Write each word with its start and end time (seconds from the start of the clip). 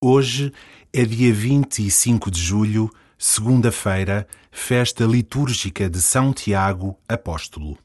Hoje 0.00 0.52
é 0.92 1.04
dia 1.04 1.34
25 1.34 2.30
de 2.30 2.40
julho, 2.40 2.88
segunda-feira, 3.18 4.28
festa 4.48 5.02
litúrgica 5.02 5.90
de 5.90 6.00
São 6.00 6.32
Tiago 6.32 6.96
Apóstolo. 7.08 7.76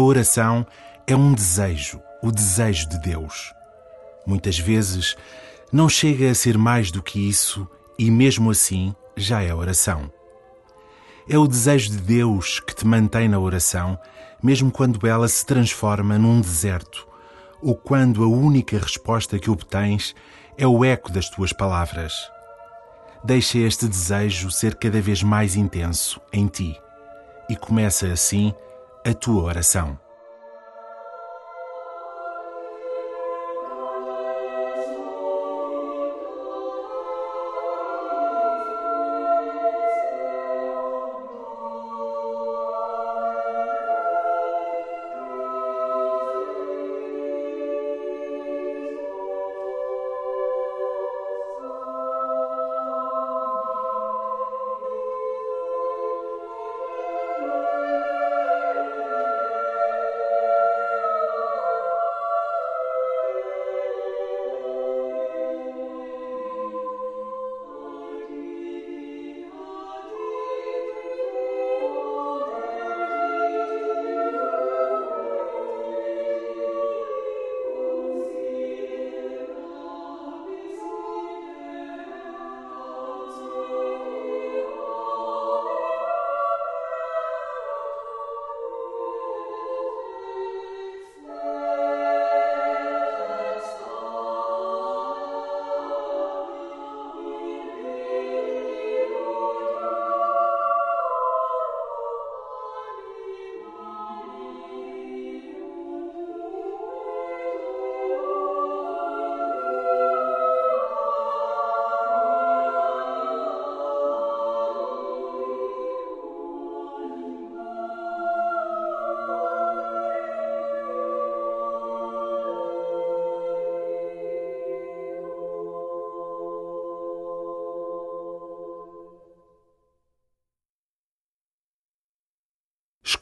Oração 0.00 0.66
é 1.06 1.14
um 1.14 1.32
desejo, 1.32 2.00
o 2.22 2.30
desejo 2.30 2.88
de 2.88 2.98
Deus. 3.00 3.52
Muitas 4.26 4.58
vezes 4.58 5.16
não 5.72 5.88
chega 5.88 6.30
a 6.30 6.34
ser 6.34 6.58
mais 6.58 6.90
do 6.90 7.02
que 7.02 7.28
isso 7.28 7.68
e, 7.98 8.10
mesmo 8.10 8.50
assim, 8.50 8.94
já 9.16 9.42
é 9.42 9.54
oração. 9.54 10.10
É 11.28 11.38
o 11.38 11.46
desejo 11.46 11.90
de 11.90 11.98
Deus 11.98 12.60
que 12.60 12.74
te 12.74 12.86
mantém 12.86 13.28
na 13.28 13.38
oração, 13.38 13.98
mesmo 14.42 14.70
quando 14.70 15.06
ela 15.06 15.28
se 15.28 15.44
transforma 15.44 16.18
num 16.18 16.40
deserto, 16.40 17.06
ou 17.62 17.74
quando 17.74 18.24
a 18.24 18.26
única 18.26 18.78
resposta 18.78 19.38
que 19.38 19.50
obtens 19.50 20.14
é 20.56 20.66
o 20.66 20.84
eco 20.84 21.12
das 21.12 21.28
tuas 21.28 21.52
palavras. 21.52 22.12
Deixa 23.22 23.58
este 23.58 23.86
desejo 23.86 24.50
ser 24.50 24.74
cada 24.76 25.00
vez 25.00 25.22
mais 25.22 25.54
intenso 25.56 26.20
em 26.32 26.46
ti 26.46 26.74
e 27.48 27.56
começa 27.56 28.06
assim 28.06 28.54
a 29.04 29.14
tua 29.14 29.44
oração. 29.44 30.09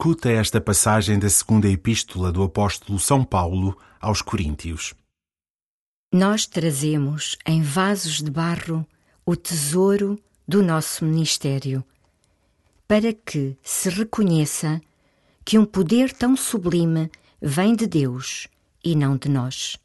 Escuta 0.01 0.31
esta 0.31 0.61
passagem 0.61 1.19
da 1.19 1.29
segunda 1.29 1.67
epístola 1.67 2.31
do 2.31 2.41
apóstolo 2.41 2.97
São 2.97 3.21
Paulo 3.21 3.77
aos 3.99 4.21
Coríntios. 4.21 4.93
Nós 6.09 6.45
trazemos 6.45 7.37
em 7.45 7.61
vasos 7.61 8.21
de 8.21 8.31
barro 8.31 8.87
o 9.25 9.35
tesouro 9.35 10.17
do 10.47 10.63
nosso 10.63 11.03
ministério, 11.03 11.83
para 12.87 13.11
que 13.11 13.57
se 13.61 13.89
reconheça 13.89 14.79
que 15.43 15.59
um 15.59 15.65
poder 15.65 16.13
tão 16.13 16.33
sublime 16.37 17.11
vem 17.41 17.75
de 17.75 17.85
Deus 17.85 18.47
e 18.81 18.95
não 18.95 19.17
de 19.17 19.27
nós. 19.27 19.75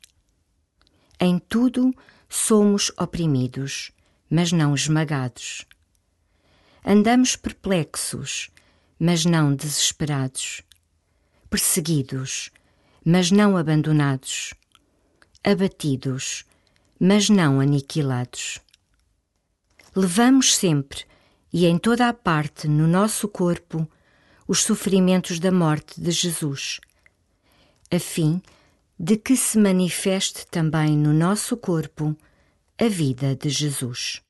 Em 1.18 1.40
tudo 1.40 1.92
somos 2.28 2.92
oprimidos, 2.96 3.90
mas 4.30 4.52
não 4.52 4.76
esmagados. 4.76 5.66
Andamos 6.84 7.34
perplexos, 7.34 8.53
mas 9.06 9.26
não 9.26 9.54
desesperados, 9.54 10.62
perseguidos, 11.50 12.50
mas 13.04 13.30
não 13.30 13.54
abandonados, 13.54 14.54
abatidos, 15.44 16.46
mas 16.98 17.28
não 17.28 17.60
aniquilados. 17.60 18.60
Levamos 19.94 20.56
sempre 20.56 21.04
e 21.52 21.66
em 21.66 21.76
toda 21.76 22.08
a 22.08 22.14
parte 22.14 22.66
no 22.66 22.86
nosso 22.86 23.28
corpo 23.28 23.86
os 24.48 24.62
sofrimentos 24.62 25.38
da 25.38 25.52
morte 25.52 26.00
de 26.00 26.10
Jesus, 26.10 26.80
a 27.90 27.98
fim 27.98 28.40
de 28.98 29.18
que 29.18 29.36
se 29.36 29.58
manifeste 29.58 30.46
também 30.46 30.96
no 30.96 31.12
nosso 31.12 31.58
corpo 31.58 32.16
a 32.78 32.88
vida 32.88 33.36
de 33.36 33.50
Jesus. 33.50 34.22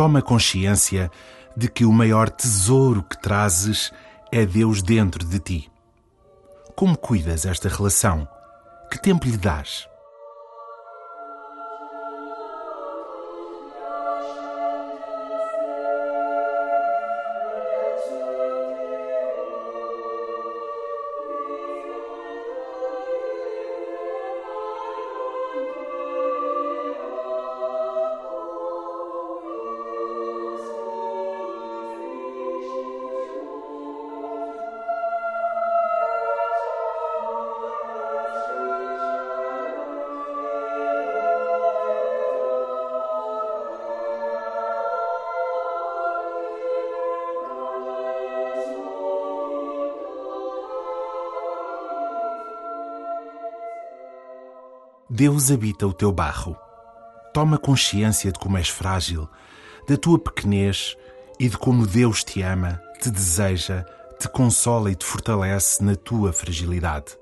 Toma 0.00 0.22
consciência 0.22 1.10
de 1.54 1.68
que 1.68 1.84
o 1.84 1.92
maior 1.92 2.30
tesouro 2.30 3.02
que 3.02 3.20
trazes 3.20 3.92
é 4.32 4.46
Deus 4.46 4.82
dentro 4.82 5.22
de 5.26 5.38
ti. 5.38 5.70
Como 6.74 6.96
cuidas 6.96 7.44
esta 7.44 7.68
relação? 7.68 8.26
Que 8.90 8.98
tempo 8.98 9.26
lhe 9.26 9.36
dás? 9.36 9.89
Deus 55.20 55.50
habita 55.50 55.86
o 55.86 55.92
teu 55.92 56.10
barro. 56.10 56.56
Toma 57.34 57.58
consciência 57.58 58.32
de 58.32 58.38
como 58.38 58.56
és 58.56 58.70
frágil, 58.70 59.28
da 59.86 59.94
tua 59.94 60.18
pequenez 60.18 60.96
e 61.38 61.46
de 61.46 61.58
como 61.58 61.86
Deus 61.86 62.24
te 62.24 62.40
ama, 62.40 62.80
te 63.02 63.10
deseja, 63.10 63.84
te 64.18 64.26
consola 64.30 64.90
e 64.90 64.94
te 64.94 65.04
fortalece 65.04 65.84
na 65.84 65.94
tua 65.94 66.32
fragilidade. 66.32 67.18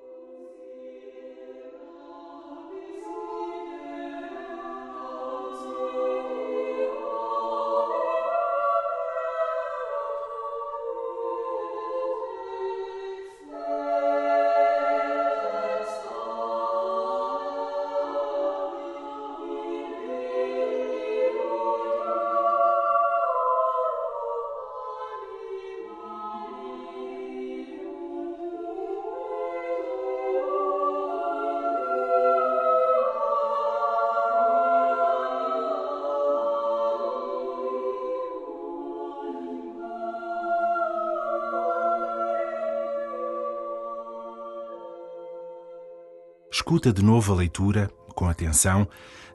Escuta 46.68 46.92
de 46.92 47.02
novo 47.02 47.32
a 47.32 47.36
leitura, 47.36 47.88
com 48.14 48.28
atenção, 48.28 48.86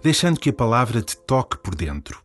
deixando 0.03 0.39
que 0.39 0.51
a 0.51 0.53
palavra 0.53 1.01
te 1.01 1.17
toque 1.17 1.57
por 1.57 1.73
dentro. 1.73 2.23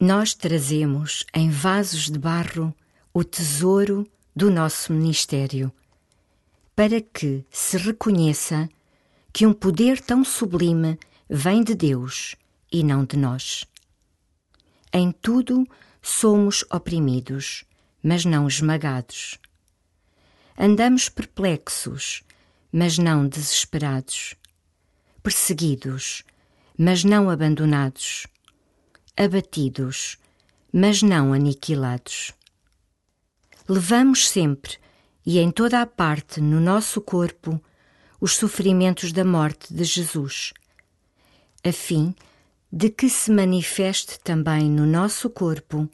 Nós 0.00 0.32
trazemos 0.32 1.26
em 1.34 1.50
vasos 1.50 2.08
de 2.10 2.18
barro 2.18 2.74
o 3.12 3.22
tesouro 3.22 4.10
do 4.34 4.50
nosso 4.50 4.94
ministério, 4.94 5.70
para 6.74 7.02
que 7.02 7.44
se 7.50 7.76
reconheça 7.76 8.66
que 9.30 9.46
um 9.46 9.52
poder 9.52 10.00
tão 10.00 10.24
sublime 10.24 10.98
vem 11.28 11.62
de 11.62 11.74
Deus 11.74 12.34
e 12.72 12.82
não 12.82 13.04
de 13.04 13.18
nós. 13.18 13.66
Em 14.90 15.12
tudo 15.12 15.68
somos 16.00 16.64
oprimidos, 16.70 17.62
mas 18.02 18.24
não 18.24 18.48
esmagados. 18.48 19.38
Andamos 20.56 21.10
perplexos, 21.10 22.24
mas 22.72 22.98
não 22.98 23.26
desesperados, 23.26 24.34
perseguidos, 25.22 26.22
mas 26.78 27.04
não 27.04 27.28
abandonados, 27.28 28.26
abatidos, 29.16 30.18
mas 30.72 31.02
não 31.02 31.32
aniquilados. 31.32 32.32
Levamos 33.68 34.28
sempre 34.28 34.78
e 35.26 35.38
em 35.38 35.50
toda 35.50 35.80
a 35.80 35.86
parte 35.86 36.40
no 36.40 36.60
nosso 36.60 37.00
corpo 37.00 37.60
os 38.20 38.36
sofrimentos 38.36 39.12
da 39.12 39.24
morte 39.24 39.72
de 39.72 39.84
Jesus, 39.84 40.52
a 41.64 41.72
fim 41.72 42.14
de 42.72 42.90
que 42.90 43.08
se 43.08 43.30
manifeste 43.30 44.18
também 44.20 44.70
no 44.70 44.86
nosso 44.86 45.28
corpo 45.28 45.88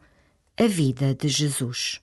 a 0.58 0.66
vida 0.66 1.14
de 1.14 1.28
Jesus. 1.28 2.00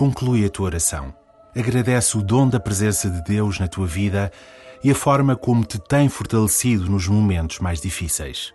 Conclui 0.00 0.46
a 0.46 0.48
tua 0.48 0.64
oração. 0.64 1.12
Agradece 1.54 2.16
o 2.16 2.22
dom 2.22 2.48
da 2.48 2.58
presença 2.58 3.10
de 3.10 3.22
Deus 3.22 3.58
na 3.58 3.68
tua 3.68 3.86
vida 3.86 4.32
e 4.82 4.90
a 4.90 4.94
forma 4.94 5.36
como 5.36 5.62
te 5.62 5.78
tem 5.78 6.08
fortalecido 6.08 6.90
nos 6.90 7.06
momentos 7.06 7.58
mais 7.58 7.82
difíceis. 7.82 8.54